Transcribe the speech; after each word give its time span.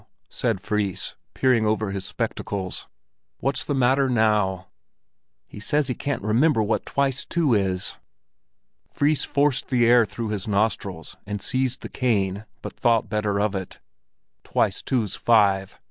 said 0.31 0.59
Fris, 0.59 1.13
peering 1.35 1.63
over 1.63 1.91
his 1.91 2.03
spectacles. 2.05 2.87
"What's 3.37 3.63
the 3.63 3.75
matter 3.75 4.09
now?" 4.09 4.65
"He 5.45 5.59
says 5.59 5.89
he 5.89 5.93
can't 5.93 6.23
remember 6.23 6.63
what 6.63 6.87
twice 6.87 7.23
two 7.23 7.53
is." 7.53 7.97
Fris 8.91 9.23
forced 9.25 9.67
the 9.67 9.85
air 9.85 10.07
through 10.07 10.29
his 10.29 10.47
nostrils 10.47 11.17
and 11.27 11.39
seized 11.39 11.83
the 11.83 11.87
cane, 11.87 12.45
but 12.63 12.73
thought 12.73 13.09
better 13.09 13.39
of 13.39 13.53
it. 13.53 13.77
"Twice 14.43 14.81
two's 14.81 15.15
five!" 15.15 15.77